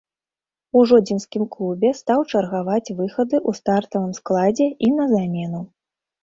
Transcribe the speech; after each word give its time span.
У 0.79 0.81
жодзінскім 0.91 1.43
клубе 1.55 1.91
стаў 1.99 2.23
чаргаваць 2.31 2.93
выхады 3.03 3.35
ў 3.49 3.61
стартавым 3.61 4.17
складзе 4.21 4.67
і 4.89 4.91
на 4.97 5.05
замену. 5.15 5.61